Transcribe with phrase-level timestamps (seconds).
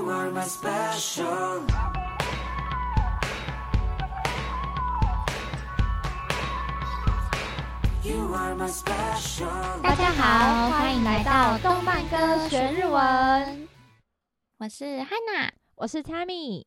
[0.00, 1.60] You are my special.
[9.82, 13.68] 大家好，欢迎来到动漫歌学日文。
[14.58, 16.64] 我是 Hana，我是 Tammy。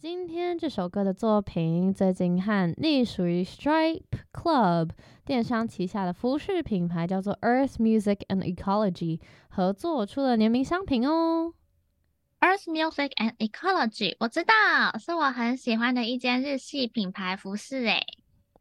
[0.00, 4.90] 今天这首歌的作品最近和隶属于 Stripe Club
[5.24, 11.52] 电商旗下的服饰品牌叫做 Earth Music and Ecology 合作出了联名商品哦。
[12.46, 18.00] Earth Music and Ecology 我知道，是我很喜欢的一间日系品牌服饰诶。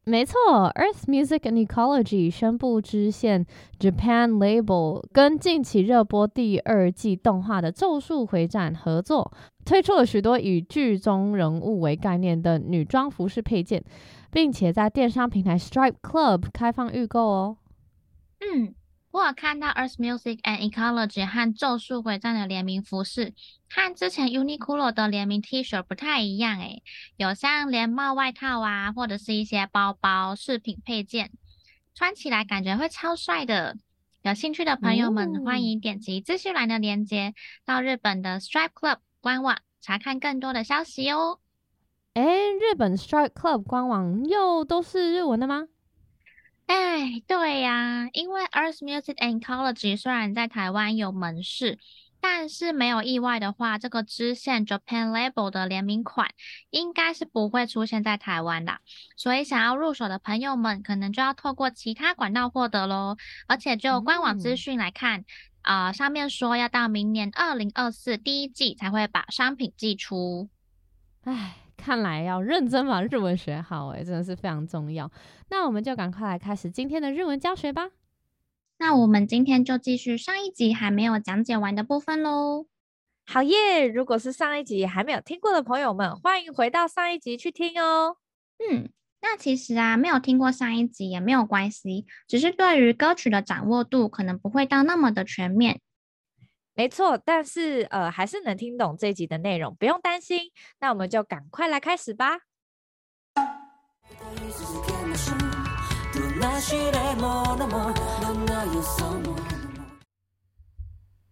[0.05, 0.35] 没错
[0.73, 3.45] ，Earth Music and Ecology 宣布支线
[3.79, 9.31] Japan Label 跟近期热播第二季动画的《咒术回战》合作，
[9.63, 13.83] 推出了许多以剧中人物为概念的女装服饰配件，
[14.31, 17.57] 并且在电商平台 Stripe Club 开放预购哦。
[18.39, 18.73] 嗯。
[19.15, 23.33] 我有看到 Earth Music and Ecology 和咒术回战的联名服饰，
[23.69, 26.83] 和之前 Uniqlo 的联名 T 恤不太一样诶，
[27.15, 31.31] 有像连帽外套啊，或者是一些包包饰品配件，
[31.93, 33.77] 穿起来感觉会超帅的。
[34.21, 41.39] 有兴趣的朋友们，欢迎点击资讯栏的链接，到日本的 Stripe Club 官网查看更多的消息哦。
[42.15, 45.67] 诶，日本 Stripe Club 官网又都是日文的吗？
[46.67, 51.77] 哎，对呀，因为 Earth Music and Ecology 虽然在台湾有门市，
[52.19, 56.31] 但是没有意外的话，这个支线 Japan Label 的联名款
[56.71, 58.79] 应该是不会出现在台湾的。
[59.15, 63.15] 所以想要入手的朋友们，可能就要透过其他管道获得喽。
[63.47, 65.23] 而且就官网资讯来看，
[65.61, 70.49] 啊、上面说要到明年二零二四第一季才会把商品寄出。
[71.25, 71.57] 哎。
[71.77, 75.11] 看来要认真把日文学好，诶，真的是非常重要。
[75.49, 77.89] 那我们就赶快来开始今天的日文教学吧。
[78.77, 82.67] 那我们今天就继续上一集还没有讲解完的部分喽。
[83.25, 83.87] 好耶！
[83.87, 88.17] 如果是上一集还没有听过的朋友们，欢迎回到上一集去听哦。
[88.59, 88.89] 嗯，
[89.21, 95.79] 那其实啊，没有听过上一集也没有关系，只是对于歌曲的掌握度可能不会到那么的全面。
[96.74, 100.50] 没错，但是呃，还是能听懂这一集的内容，不用担心。
[100.78, 102.38] 那我们就赶快来开始吧。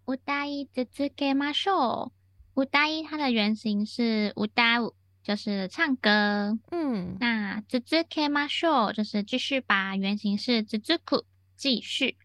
[0.04, 2.10] 歌い続けましょ
[2.54, 2.66] う。
[2.66, 6.58] 歌い它的原型是歌う，就是唱歌。
[6.70, 11.24] 嗯，那続けましょう就是继续吧，原型是続く，
[11.56, 12.18] 继续。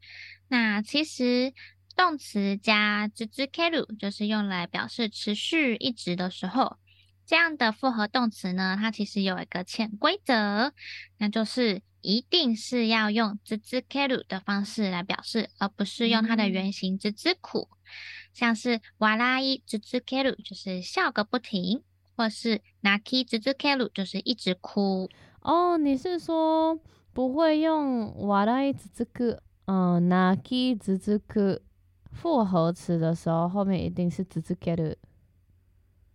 [0.49, 1.53] 那其实。
[1.97, 6.77] 动词加続ける就是用来表示持续一直的时候，
[7.25, 10.71] 这样的复合动词呢，它其实有一个潜规则，
[11.19, 17.67] 那就是一定是要用続ける的方式来表示，而不是用它的原型続く。
[18.33, 21.83] 像是笑い続ける就是笑个不停，
[22.17, 25.07] 或是泣き続ける就是一直哭。
[25.41, 26.79] 哦，你是说
[27.13, 31.61] 不会用笑い続く，嗯，泣き続く。
[32.11, 34.97] 复合词的时候，后面一定是続ける。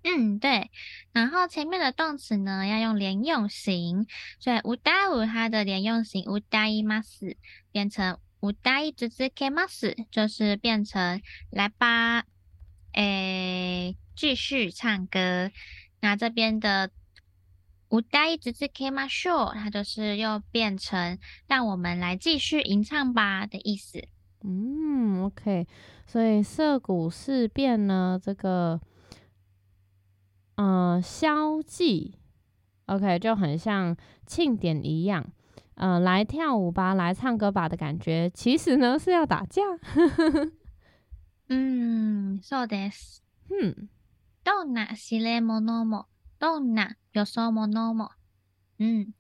[0.03, 0.71] 嗯，对。
[1.13, 4.07] 然后前面的动词呢，要用连用型，
[4.39, 4.77] 所以歌
[5.11, 7.37] う它的连用型歌います
[7.73, 11.21] 变成歌い続けます，就是变成
[11.51, 12.25] 来吧，
[12.93, 15.51] 诶，继续唱歌。
[16.01, 16.91] 那这边的
[17.89, 24.07] 歌い続けましょう，它就是又变成让我们来继续吟唱吧的意思。
[24.43, 25.67] 嗯，OK，
[26.07, 28.81] 所以涩谷事变呢，这个，
[30.55, 32.15] 嗯、呃，宵祭，
[32.87, 35.27] OK，就很像庆典一样，
[35.75, 39.63] 嗯、呃，来跳舞吧，来唱歌吧的感觉，其实呢是要打架。
[41.49, 43.21] 嗯，そうです。
[43.51, 43.89] 嗯，
[44.45, 46.07] どんな失礼者も、
[46.39, 48.11] どんなよそ者も。
[48.79, 49.15] 嗯，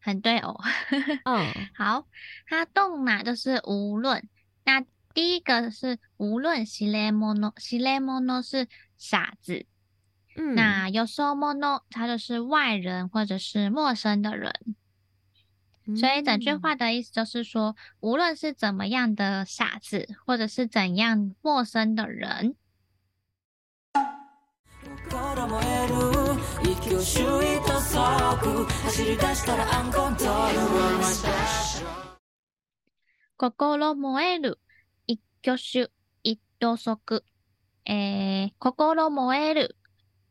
[0.00, 0.58] 很对哦。
[1.24, 2.06] 嗯，好，
[2.48, 4.28] 它どんな就是无论。
[4.65, 4.83] 那
[5.13, 8.67] 第一个是无论失礼者，失礼者是
[8.97, 9.65] 傻子，
[10.35, 14.53] 嗯，那よそ者他就是外人或者是陌生的人，
[15.87, 22.55] 嗯，所以整句话的意思就是说，无论是怎么样的傻子，或者是怎样陌生的人。
[33.36, 34.58] 心燃える、
[35.06, 35.88] 一挙手、
[36.22, 37.22] 一投足。
[37.84, 39.74] 诶，心燃える，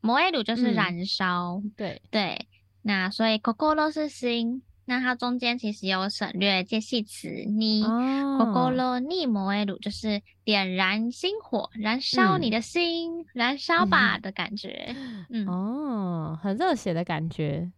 [0.01, 1.61] 燃える就是燃烧。
[1.75, 2.47] 对、嗯、对，
[2.83, 14.95] 那所以心是心， 那它中间其实有省略介系词，你 kokoro ni moeru 就是点燃心火，燃烧你的心，嗯、燃烧吧的感觉。
[15.29, 17.71] 嗯，哦，很热血的感觉。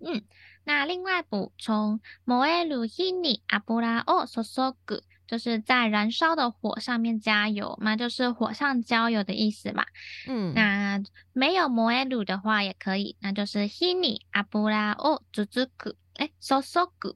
[0.00, 0.22] 嗯，
[0.63, 9.85] 那另外补充 moelu hi ni abura o sosogu 就是在燃烧的火上面加油，那就是火上浇油的意思嘛。
[10.27, 11.01] 嗯，那
[11.31, 17.15] 没有 moelu 的话也可以，那就是 hi ni abura o zuzuku 哎，sosogu，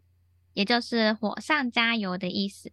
[0.54, 2.72] 也就是火上加油的意思。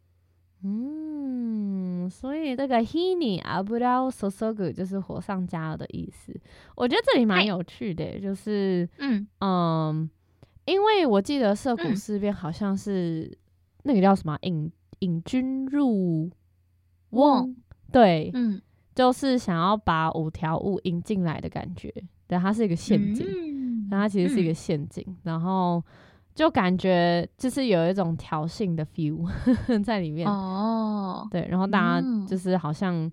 [0.67, 6.35] 嗯，所以这个 hini abura sosogu 就是火上加油的意思。
[6.75, 10.11] 我觉得这里蛮有趣的，就是嗯嗯，
[10.65, 13.37] 因为我记得涩谷事变好像是、嗯、
[13.85, 14.71] 那个叫什么引
[15.01, 16.31] 引军入
[17.11, 17.55] 瓮，
[17.93, 18.61] 对，嗯，
[18.95, 21.93] 就是想要把五条悟引进来的感觉。
[22.27, 25.83] 对，它是一个陷阱，嗯、但它其实是一个陷阱，嗯、然后。
[26.35, 29.25] 就感觉就是有一种挑衅的 feel
[29.85, 33.09] 在里面哦，对，然后大家就是好像，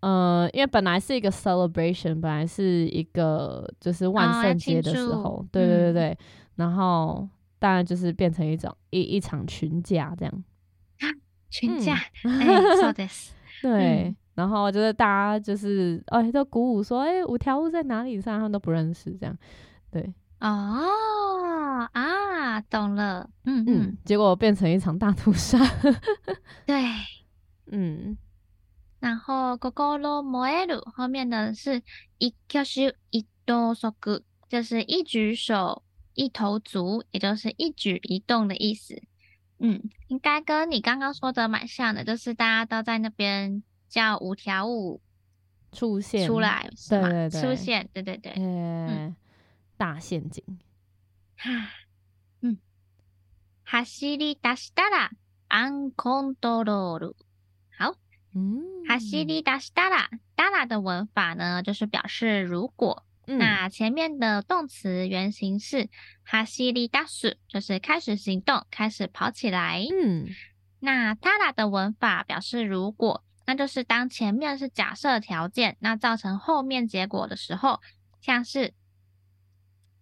[0.00, 6.16] 嗯、呃，因为本来是一个 celebration，本来是一个就是万圣节的时候，哦、对对对对，嗯、
[6.56, 7.28] 然后
[7.58, 10.44] 当然就是变成一种一一场群架这样，
[11.50, 12.92] 群架，哎，
[13.62, 18.20] 对，嗯、然后就是大家就是哎都鼓舞说，哎，五条悟在哪里？
[18.20, 19.36] 上他们都不认识这样，
[19.90, 20.12] 对。
[20.40, 25.58] 哦啊，懂了，嗯嗯，结果变成一场大屠杀，
[26.66, 26.82] 对，
[27.70, 28.16] 嗯，
[29.00, 31.80] 然后 Kokoro moeru 后面的是
[32.18, 35.82] 一挙手一投足，就是一举手
[36.13, 39.01] 一投足，也就是一举一动的意思，
[39.59, 45.01] 嗯，应该跟你刚刚说的蛮像的，就是大家都在那边叫五条悟
[45.71, 49.15] 出现出来，对对对，出现，对对对，嗯。
[49.77, 50.43] 大陷阱，
[51.37, 51.69] 哈，
[52.41, 52.57] 嗯，
[53.63, 55.11] 走り出したら
[55.47, 57.15] アンコントロール。
[57.77, 57.95] 好，
[58.35, 63.05] 嗯，走り出したら，だら的文法呢，就是表示如果。
[63.27, 65.85] 嗯、那前面的动词原形是
[66.25, 66.39] 走
[66.73, 69.85] り出す，就是开始行动，开始跑起来。
[69.91, 70.27] 嗯，
[70.79, 77.81] 那だら的文法表示如果，那就是当前面是假设条件，那造成后面结果的时候，
[78.21, 78.73] 像是。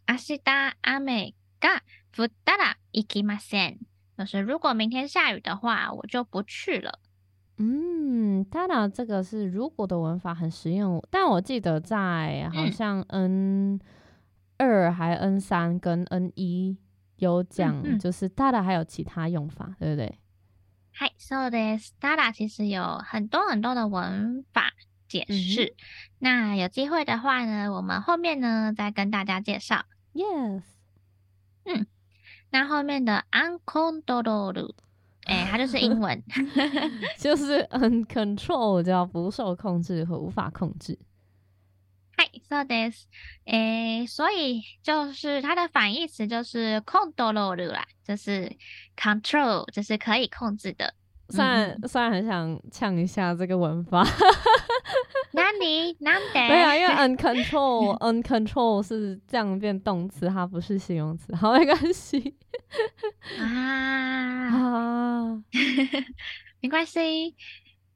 [0.09, 1.81] 明日雨が
[2.15, 3.79] 降ったら行きません。
[4.17, 7.01] 就是如果明天下雨的话，我就不去了。
[7.57, 13.79] 嗯，当然这个是如果的文法很实用，但我记得在好像 N
[14.57, 16.77] 二还 N 三跟 N 一
[17.17, 20.17] 有讲，就是ただ还有其他用法，对不对？
[20.93, 21.91] 嗨，そうです。
[21.99, 24.73] ただ其实有很多很多的文法。
[25.09, 25.75] 解释，嗯、
[26.19, 29.85] 那有机会的话呢，我们后面呢再跟大家介绍。
[30.13, 30.63] Yes，
[31.63, 31.87] 嗯，
[32.49, 34.73] 那后面的 uncontrolled，
[35.26, 36.22] 哎，它就是英文，
[37.18, 40.98] 就是 uncontrolled 叫不受控制和无法控制。
[42.16, 43.06] 嗨，so this，
[43.46, 48.54] 哎，所以就是它的反义词就是 controlled 啦，就是
[48.96, 50.94] control，就是可以控制的。
[51.30, 54.04] 虽然虽然很想呛一下这个文法，
[55.31, 56.33] 哪里哪里？
[56.33, 61.35] 对啊，因为 uncontrol uncontrol 是这样变动词，它不是形容词。
[61.35, 62.35] 好，没关系
[63.39, 63.45] 啊
[64.51, 65.43] 啊，
[66.61, 67.35] 没关系。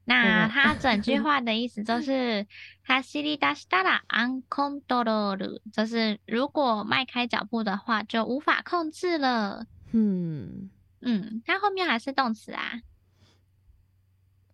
[0.05, 2.45] 那它整句话的 意思就是，
[2.85, 9.67] 走り出したらアンコントロール，就是如果迈开脚步的话，就无法控制了。
[9.91, 12.81] 嗯嗯，它后面还是动词啊。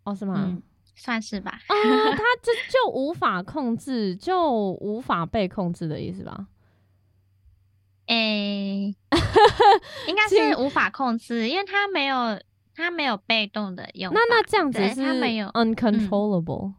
[0.04, 0.36] 哦，是吗？
[0.46, 0.62] 嗯，
[0.95, 1.61] 算是吧。
[1.69, 1.75] 啊，
[2.13, 6.47] 他这就无法控制，就无法被控制的意思吧？
[8.07, 9.19] 诶、欸，
[10.09, 12.41] 应该是无法控制，因为他没有，
[12.75, 14.13] 他没有被动的用。
[14.13, 16.75] 那那这样子是他没有 uncontrollable。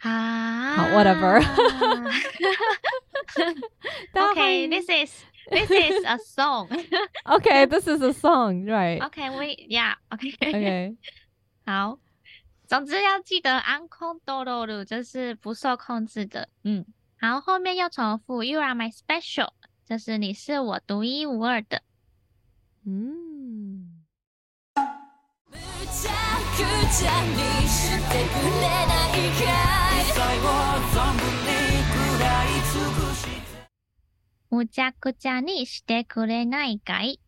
[0.00, 1.40] 啊，好，whatever。
[4.12, 6.68] Okay, this is this is a song.
[7.24, 9.00] Okay, this is a song, right?
[9.00, 9.94] Okay, we yeah.
[10.10, 10.34] Okay.
[10.40, 10.96] Okay.
[11.64, 11.98] 好，
[12.73, 16.49] 总之要记得 uncontrolled 就是不受控制的。
[16.63, 16.85] 嗯，
[17.19, 19.49] 好，后面又重复 You are my special，
[19.85, 21.81] 就是你是我独一无二的。
[22.85, 24.05] 嗯。
[34.51, 37.19] むちゃくちゃにしてくれないかい？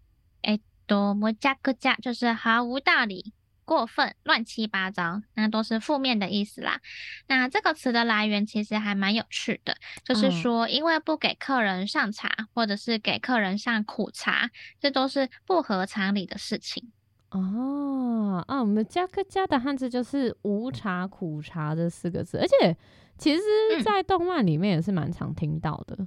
[0.42, 3.32] 诶，多むちゃくちゃ就是毫无道理。
[3.67, 6.81] 过分、乱七八糟，那都是负面的意思啦。
[7.27, 16.93] 那这个词的来源其实还蛮有趣的，就是说，因为不给客人上茶，或者是给客人上苦茶，这都是不合常理的事情。
[17.31, 22.77] 哦，啊，我们加客家的汉字就是无茶苦茶这四个字，而且
[23.19, 23.43] 其实，
[23.83, 26.07] 在动漫里面也是蛮常听到的。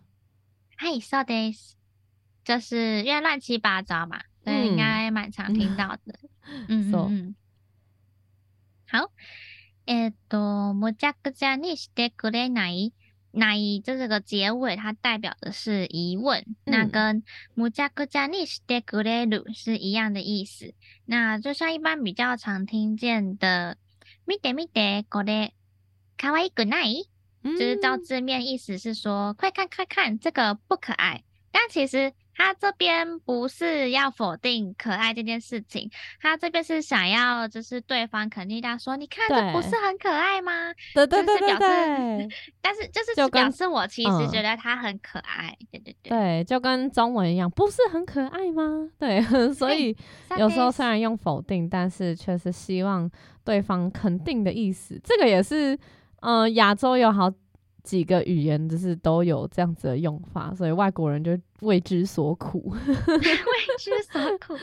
[0.77, 1.75] 嗨，so this，
[2.45, 4.21] 就是因为乱七八糟嘛。
[4.45, 6.19] 对，应该蛮常听到的。
[6.69, 7.35] 嗯 嗯。
[8.88, 9.10] 好，
[9.86, 12.92] えっと、むちゃくちゃにしてくれない？
[13.32, 16.44] ない这个结尾，它代表的是疑问。
[16.66, 17.24] 嗯、那跟
[17.56, 20.72] むちゃくちゃにしてくれる是一样的意思。
[21.06, 23.76] 那就像一般比较常听见的，
[24.26, 25.52] 见て见てこれ
[26.16, 27.08] 可爱くない？
[27.42, 31.24] 就是照字面意思是说，快看快看，这个不可爱。
[31.50, 32.12] 但其实。
[32.39, 35.91] 他这边不是要否定可爱这件事情，
[36.21, 40.73] 他这边是想要就是对方肯定他说，你看这不是很可爱吗？
[40.95, 42.29] 对对对对对。
[42.61, 46.09] 但是就是表示我其实觉得他很可爱，嗯、对对对。
[46.09, 48.89] 对，就跟中文一样，不是很可爱吗？
[48.97, 49.21] 对，
[49.53, 49.93] 所以
[50.37, 53.11] 有时候虽然用否定，但是却是希望
[53.43, 54.97] 对方肯定的意思。
[55.03, 55.75] 这个也是，
[56.21, 57.29] 嗯、呃，亚洲有好。
[57.83, 64.57] 几个语言就是都有这样子的用法，所以外国人就为之所苦， 为之所苦。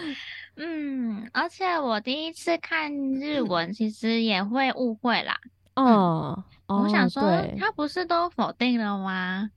[0.57, 5.39] 嗯，而且我第一次看日文，其实也会误会啦。
[5.75, 7.23] 哦、嗯，我想说，
[7.59, 9.51] 他不是都否定了吗？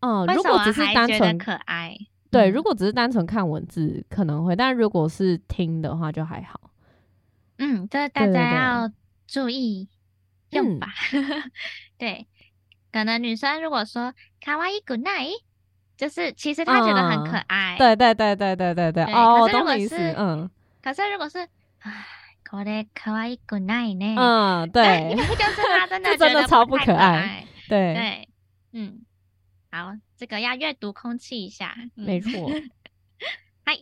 [0.00, 1.96] 哦、嗯，如果只是单纯可爱，
[2.30, 6.60] 对，如果只是单纯看文字可能会，但如果是听的话就还好。
[7.58, 8.92] 嗯，这大家要
[9.26, 9.88] 注意
[10.50, 10.88] 用法。
[11.10, 11.46] 对，对，
[11.96, 12.26] 对，对。
[12.95, 15.41] 可能女生如果说卡哇伊 good night，
[15.97, 17.75] 就是其实她觉得很可爱。
[17.77, 19.03] 对对对对对对对。
[19.05, 19.95] 哦，我懂意思。
[20.17, 20.49] 嗯。
[20.81, 21.47] 可是如果是，
[21.79, 22.05] 唉，
[22.43, 24.15] これ卡哇伊 good night 呢？
[24.17, 25.15] 嗯，对。
[25.15, 27.45] 就是她真的真的超不可爱。
[27.69, 28.29] 对对。
[28.73, 29.05] 嗯。
[29.71, 31.75] 好，这个要阅读空气一下。
[31.95, 32.49] 没错。
[33.63, 33.77] 嗨。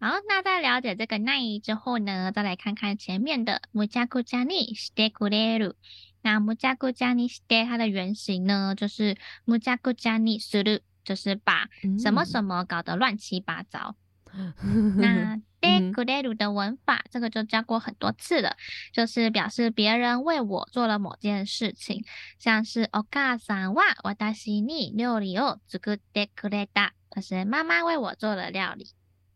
[0.00, 5.76] 好，那在了解这个奈之后呢，再来看看前面的むちゃくちゃにしてくれる。
[6.22, 13.94] 那むちゃくちゃにして它的原型呢，就是むちゃくちゃにする，就是把什么什么搞得乱七八糟。
[14.62, 18.56] 嗯、那してくれる的文法，这个就教过很多次了，
[18.92, 22.04] 就是表示别人为我做了某件事情，
[22.38, 28.88] 像是お母さんは私に料理を作ってくれた，就是妈妈为我做了料理。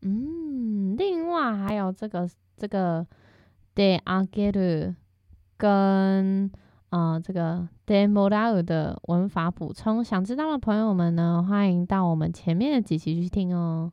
[0.02, 3.06] 嗯，另外还有这个这个
[3.74, 4.96] であげる
[5.56, 6.50] 跟。
[6.96, 13.92] 啊、呃，这个 de もらう的文法补充，想知道的朋友们呢，欢迎到我们前面的几期去听哦。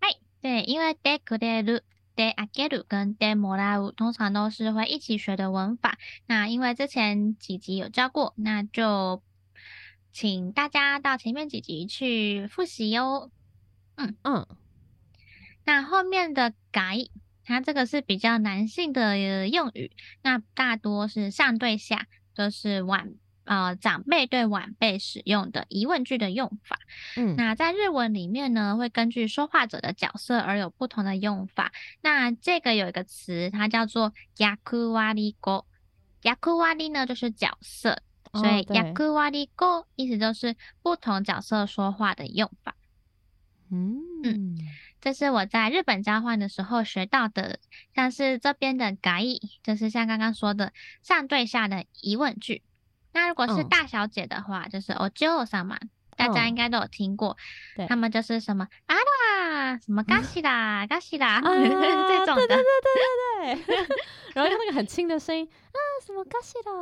[0.00, 1.80] 嗨，对，因为 de くれる、
[2.14, 5.98] de あげる跟 de もらう通常都是会一起学的文法。
[6.26, 9.20] 那因为之前几集有教过，那就
[10.12, 13.30] 请大家到前面几集去复习哟。
[13.96, 14.46] 嗯嗯，
[15.64, 17.08] 那后面的改。
[17.48, 19.18] 它这个是比较男性的
[19.48, 19.92] 用语，
[20.22, 23.12] 那大多是上对下，都是晚
[23.44, 26.78] 呃长辈对晚辈使用的疑问句的用法。
[27.16, 31.70] 嗯，那在日文里面呢，会根据说话者的角色而有不同的用法。
[32.00, 35.64] 那这个有一个词，它叫做役割り语。
[36.22, 37.98] 役割り呢就是角色，
[38.32, 42.74] 所以役割り语意思就是不同角色说话的用法。
[43.70, 44.58] 嗯嗯。
[45.01, 47.59] 这是我在日本交换的时候学到的，
[47.95, 49.23] 像是这边的改，
[49.63, 52.63] 就是像刚刚说的上对下的疑问句。
[53.13, 55.77] 那如果是大小姐的话，嗯、就是お嬢様，
[56.15, 57.37] 大家应该都有听过。
[57.75, 62.47] 对、嗯，他们就是什么啊啦，什么嘎西啦，嘎西啦 这种的。
[62.47, 63.97] 对对对对 对对。
[64.35, 66.73] 然后用那个很轻的声音啊，什么嘎西啦，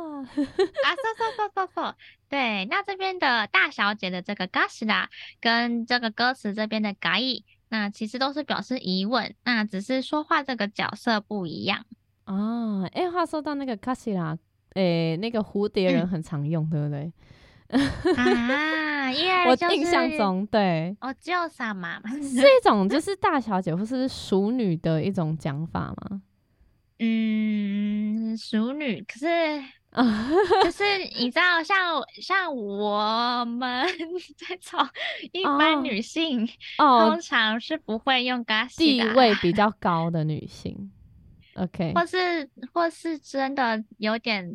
[0.84, 1.94] 啊，嗖嗖嗖嗖嗖。
[2.28, 5.08] 对，那这边的大小姐的这个嘎西啦，
[5.40, 7.22] 跟这个歌词这边的改。
[7.68, 11.84] 那其实都是表示疑问，那只是说话这个角色不一样
[12.26, 12.88] 哦。
[12.92, 14.36] 哎、欸，话说到那个卡西拉，
[14.74, 17.12] 哎，那个蝴蝶人很常用，嗯、对不对？
[18.16, 22.00] 啊，因 为、就是、我印象中，对，哦，叫啥嘛？
[22.22, 26.22] 是一种就是大小姐或是淑女的一种讲法吗？
[26.98, 29.26] 嗯，淑女，可是。
[30.62, 30.84] 就是
[31.18, 33.86] 你知道，像像我们
[34.36, 34.86] 这种
[35.32, 40.90] 一般女性，哦，通常是不会用嘎西的，地位比较高的女性，
[41.56, 44.48] OK，或是或是真的有点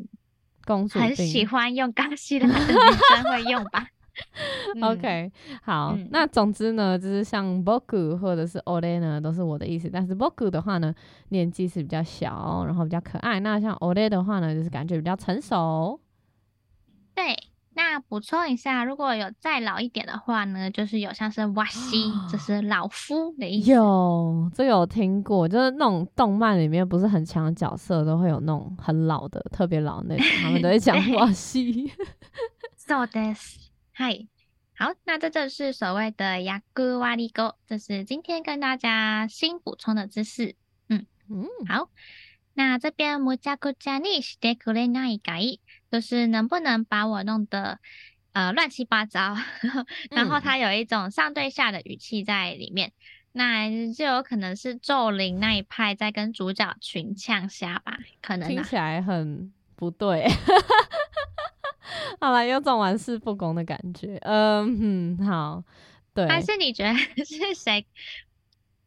[0.65, 3.87] 公主，很喜欢用嘎西的 女生会用吧
[4.82, 5.30] OK，
[5.62, 9.88] 好，嗯、那总之呢，就是像 boku 或者是 ore 呢，都是我的意思。
[9.88, 10.94] 但是 boku 的话呢，
[11.28, 13.38] 年纪是比较小，然后比较可爱。
[13.40, 16.00] 那像 ore 的话呢，就是感觉比较成熟。
[17.14, 17.36] 对。
[17.74, 23.70] 那补充一下，如果有再老一点的话呢，就是有像是哇西， 就是老夫的意思。
[23.70, 31.88] 有，这个有听过，就是那种动漫里面不是很强的角色，都会有那种很老的、特别老的那种，他们都会讲 哇西。
[32.76, 33.68] そうです。
[33.92, 34.26] 嗨，
[34.76, 37.30] 好，那这就是所谓的役割语，
[37.66, 40.54] 这是今天跟大家新补充的知识。
[40.88, 41.90] 嗯嗯，好。
[42.54, 45.60] 那这边むちゃくちゃにしてくれないかい，
[45.92, 47.78] 就是能不能把我弄得
[48.32, 49.36] 呃乱七八糟，
[50.10, 52.92] 然后它有一种上对下的语气在里面，嗯、
[53.32, 60.26] 那就有可能是咒灵那一派在跟主角群呛虾吧，可能、啊、听起来很 不对。
[62.20, 64.16] 好了，有种玩世不恭的感觉。
[64.22, 65.62] 嗯，好，
[66.14, 66.94] 对，还是你觉得
[67.24, 67.84] 是谁？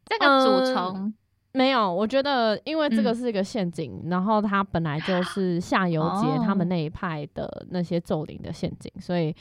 [0.04, 0.96] 这个主从？
[0.96, 1.14] 嗯
[1.54, 9.36] 没有，我觉得因为这个是一个陷阱，嗯、然后它本来就是夏油 杰他们那一派的那些咒灵的陷阱，哦、所以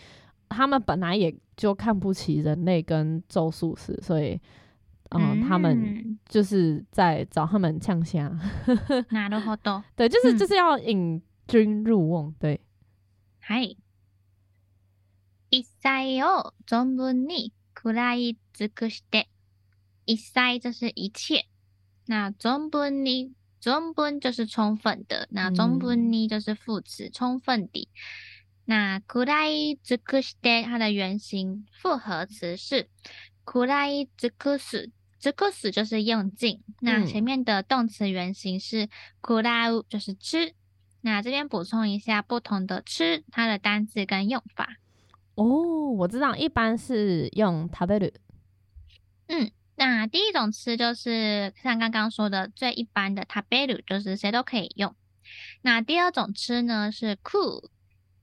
[0.49, 4.37] 他们本来也就看不起人类跟咒术师，所以
[5.11, 8.29] 嗯，嗯，他们就是在找他们呛虾。
[9.09, 9.81] なるほど。
[9.95, 12.33] 对，就是、嗯、就是要引 君入瓮。
[12.39, 12.61] 对。
[13.41, 13.77] はい。
[15.49, 19.27] 一切を存分に食らい尽くして，
[20.05, 21.45] 一切就是一切。
[22.07, 27.89] 那存分に，存分就是充分的，那存分に就是副词，充分的。
[28.65, 32.89] 那食らい尽くして它的原型复合词是
[33.45, 36.63] 食らい尽くす，尽くす就是用尽。
[36.79, 38.87] 那前面的动词原型是
[39.21, 40.53] 食らう，就是吃。
[41.05, 44.77] 那这边补充一下不同的吃它的单字跟用法。
[45.35, 48.13] 哦，我知道，一般是用食べる。
[49.27, 49.51] 嗯。
[49.77, 54.93] 那第一种吃就是像刚刚说的最一般的食べる，就是谁都可以用。
[55.63, 57.69] 那第二种吃呢是食う，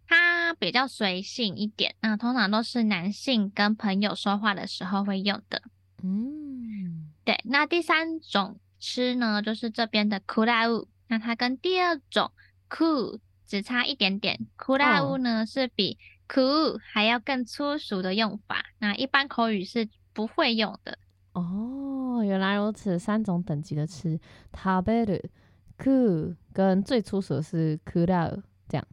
[0.07, 5.63] 它比较随性一点，那通常都是男性跟朋友说话的时候会用的。
[6.01, 7.41] 嗯，对。
[7.45, 12.31] 那第三种吃呢，就是这边的食らう，那它跟第二种
[12.71, 15.99] 食う只差一点点，食らう呢是比
[16.29, 20.99] 食う还要更粗俗的用法，那一般口语是不会用的。
[21.33, 24.19] 哦，原来如此，三种等级的吃，
[24.53, 25.31] 食べる、
[25.79, 28.87] 食う跟最粗俗的是食らう，这样。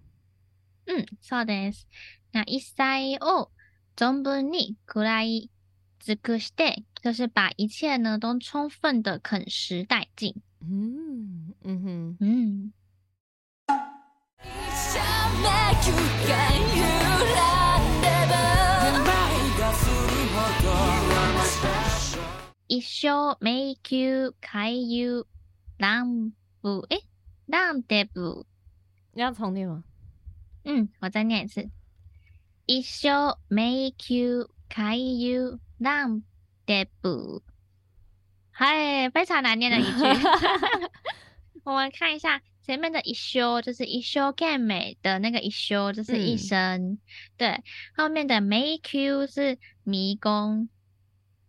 [0.86, 1.86] 嗯，そうです。
[2.32, 3.50] 那一切を
[3.96, 5.50] 存分に食らい
[6.00, 10.36] 尽くして，就是把一切呢都充分的啃食殆尽。
[10.62, 12.74] 嗯嗯哼嗯。
[22.67, 25.27] 一生迷宫开游
[25.79, 26.05] ラ
[26.63, 27.03] ブ诶，
[27.49, 28.45] ランデブ，
[29.13, 29.83] 你要重念吗？
[30.65, 31.69] 嗯，我再念一次。
[32.67, 36.23] 一生迷宫开游ラン
[36.65, 37.43] デブ，
[38.53, 40.05] 嗨， 非常难念的一句。
[41.65, 46.58] 我们看一下前面的一生，就是一生悬命的那个一生，就是一生。
[46.58, 47.00] 嗯、
[47.38, 47.64] 对，
[47.96, 50.70] 后面的迷宫是迷宫。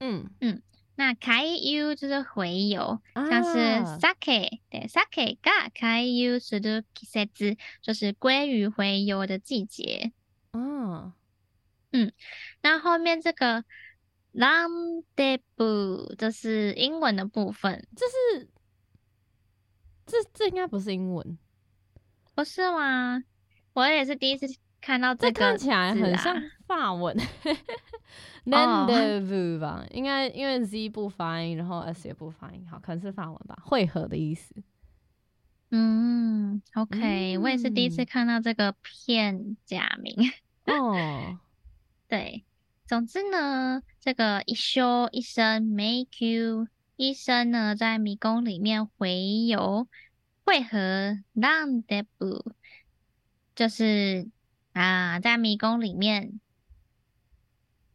[0.01, 0.63] 嗯嗯。
[0.99, 3.59] 那开游就是回游，啊、像是
[4.01, 10.13] sake，对，sake が开游する季节，就是鲑鱼回游的季节。
[10.53, 11.13] 嗯
[11.93, 12.13] 嗯，
[12.63, 13.65] 那后面这个
[14.33, 18.49] ランデブ就是英文的部分，这是
[20.12, 21.38] 这这应该不是英文，
[22.36, 23.24] 不是吗？
[23.74, 24.46] 我也是第一次
[24.82, 26.36] 看到这个、看起来很像
[26.68, 27.18] 法文。
[28.44, 34.54] Rendezvous 吧，应该因为 Z 不发音，然后 S 也不发音，好，可能是法文吧，会合的意思。
[35.70, 40.14] 嗯，OK，嗯，我也是第一次看到这个片假名。
[40.66, 41.40] 哦，
[42.10, 42.44] 对，
[42.86, 46.68] 总之呢，这个一休一生 make you
[47.02, 49.88] 一生呢，在迷宫里面回游
[50.46, 52.52] 会合 Rendezvous，
[53.56, 54.30] 就是
[54.74, 56.40] 啊，在迷宫里面。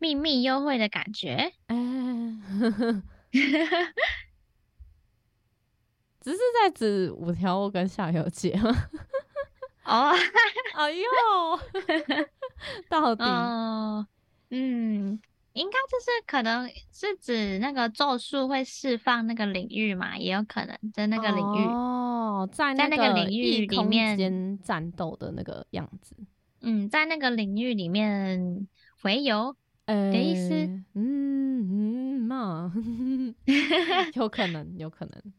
[0.01, 2.42] 秘密幽会的感觉，嗯，
[6.21, 8.88] 只是在指五条悟跟夏油杰吗？
[9.87, 10.12] 哦，
[10.75, 11.07] 哎呦，
[12.90, 14.07] 到底，哦，
[14.51, 15.19] 嗯，
[15.56, 26.15] 应该就是可能是指那个咒术会释放那个领域嘛，也有可能在那个领域哦，在那个领域里面战斗的那个样子，
[26.62, 28.67] 嗯，在那个领域里面
[29.02, 29.56] 回游。
[29.88, 30.54] 的意思。
[30.94, 32.72] 嗯嗯嘛，
[34.13, 35.22] 有可能，有可能。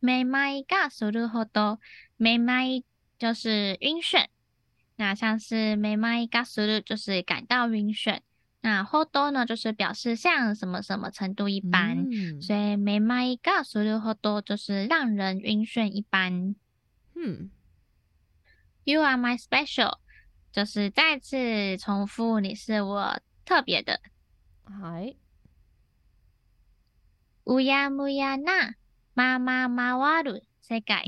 [0.00, 1.78] めまいがするほど，
[2.20, 2.84] めまい
[3.18, 4.28] 就是晕眩。
[4.96, 8.20] 那像是めまいがする就是感到晕眩。
[8.62, 12.06] 那ほど呢，就是表示像什么什么程度一般。
[12.10, 16.54] 嗯、所以めまいがするほど就是让人晕眩一般。
[17.14, 17.50] 嗯。
[18.84, 19.98] You are my special，
[20.52, 24.00] 就是再次重复，你是我特别的。
[24.64, 25.16] 嗨。
[27.44, 28.74] うやむやな
[29.14, 31.04] まま回る世界。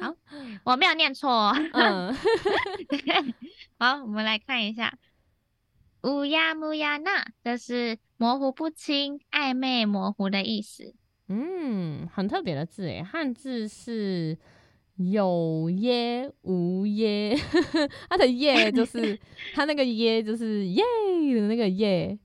[0.00, 0.14] 好，
[0.64, 1.52] 我没有念错。
[1.72, 2.14] 嗯。
[3.78, 4.98] 好，我们来看一下。
[6.02, 10.94] うやむやな，这是模糊不清、暧昧模糊的意思。
[11.28, 14.38] 嗯，很特别的字诶，汉字是。
[14.98, 17.36] 有耶无耶，
[18.08, 19.20] 它的耶就是
[19.52, 20.82] 它那个耶就是耶
[21.34, 22.18] 的那个耶，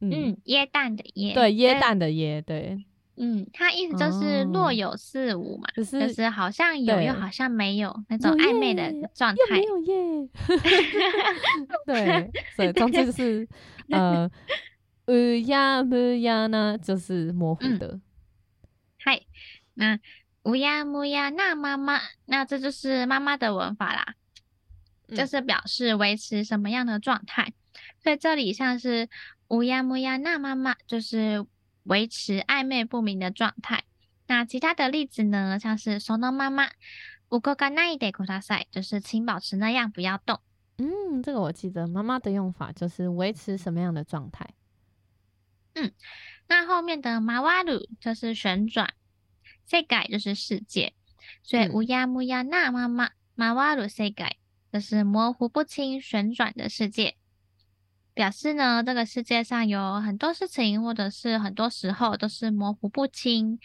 [0.00, 2.84] 嗯，耶诞的耶，对，耶诞的耶，对，
[3.19, 10.29] 嗯，他意思就是若有似无嘛，就是就是好像有又好像没有那种暧昧的状态，没有耶，
[11.85, 13.47] 对，所以总之就是
[13.91, 14.29] 呃，
[15.07, 15.13] 乌
[15.47, 17.99] 鸦乌鸦呢，就是模糊的，
[18.97, 19.21] 嗨，
[19.73, 19.99] 那。
[20.43, 24.15] 乌呀木呀，那妈妈，那这就是妈妈的文法啦，
[25.09, 27.51] 嗯、就是表示维持什么样的状态。
[28.01, 29.09] 所以这里像是
[29.49, 31.45] 乌呀木呀，那妈妈就是
[31.84, 33.84] 维持暧昧不明的状态。
[34.26, 36.70] 那其他的例子呢，像是そのまま
[37.28, 40.40] 动かないでください，就是请保持那样，不要动。
[40.78, 44.54] 嗯，这个我记得妈妈的用法就是维持什么样的状态。
[45.74, 45.92] 嗯，
[46.48, 48.94] 那后面的回る就是旋转。
[49.66, 50.92] 世界就是世界，
[51.42, 54.36] 所以乌呀木呀那妈妈马瓦鲁世界
[54.70, 57.16] 就是模糊不清、旋转的世界，
[58.18, 63.58] 表示呢这个世界上有很多事情，或者是很多时候都是模糊不清、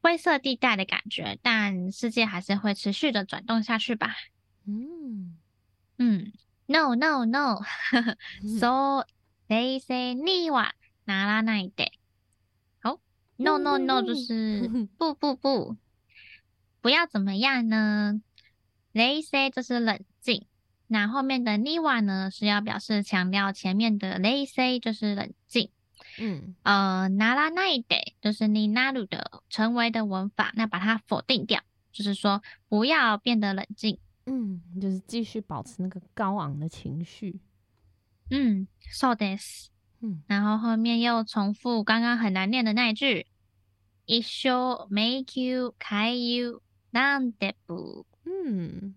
[0.00, 4.14] 灰色地带的感觉，但世界还是会持续的转动下去吧。
[4.66, 5.38] 嗯
[5.98, 6.32] 嗯，
[6.66, 9.04] no no no，so
[9.48, 10.72] they say には
[11.06, 11.92] ならないで。
[13.42, 14.68] No no no，就是
[14.98, 15.78] 不不不，
[16.82, 18.20] 不要怎么样呢？
[18.92, 20.46] They say 就是冷静，
[20.86, 25.70] 那后面的 niwa 呢是要表示强调前面的 they say 就是冷静。
[26.18, 31.60] 嗯，呃，naranai de 就是你 naru 的成为的文法，那把它否定掉，
[31.92, 33.98] 就是说不要变得冷静。
[34.26, 37.40] 嗯，就是继续保持那个高昂的情绪。
[38.30, 39.68] 嗯，so this。
[40.00, 43.26] 嗯，然后后面又重复刚刚很难念的那一句，
[44.06, 48.06] 一生迷宫开游なんでぶ。
[48.24, 48.94] 嗯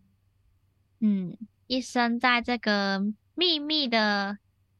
[1.00, 3.02] 嗯， 一生在这个
[3.36, 4.38] 秘密的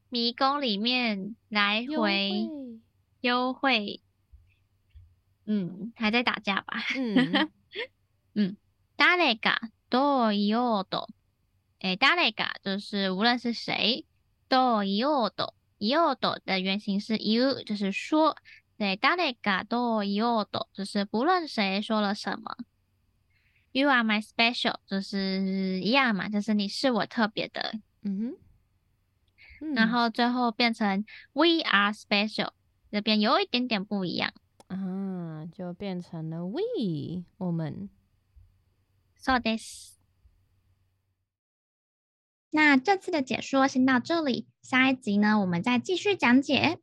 [0.08, 2.48] 迷宫里面来回
[3.20, 4.00] 幽会。
[5.46, 6.82] 嗯，还在打架吧？
[6.96, 7.50] 嗯
[8.34, 8.56] 嗯，
[8.96, 11.08] 谁がどう言おうと，
[11.80, 14.04] 诶，谁が就是无论是谁，
[14.48, 15.54] どう言おうと。
[15.78, 18.36] 言おうと的原型是言う，就是说。
[18.76, 22.56] 对，谁がどう言おうと，就是不论谁说了什么。
[23.78, 27.78] You are my special，就是一样嘛，就是你是我特别的。
[28.02, 28.36] 嗯
[29.60, 29.74] 哼。
[29.74, 32.50] 然后最后变成 We are special，
[32.90, 34.32] 这边有一点点不一样。
[34.68, 37.88] 啊，就变成了 We，我们。
[39.20, 39.92] そうです。
[42.50, 46.78] 那这次的解说先到这里，下一集呢，我们再继续讲解。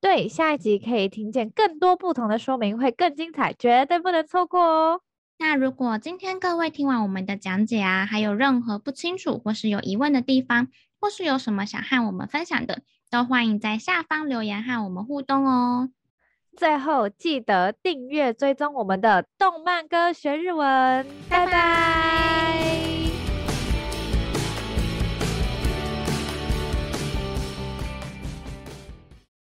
[0.00, 5.00] 对，下一集可以听见更多不同的说明，会更精彩，绝对不能错过哦。
[5.41, 10.67] 那如果今天各位听完我们的讲解啊，还有任何不清楚或是有疑问的地方，
[10.99, 15.89] 或是有什么想和我们分享的，都欢迎在下方留言和我们互动哦。
[16.55, 22.80] 最后记得订阅追踪我们的动漫歌学日文，拜拜。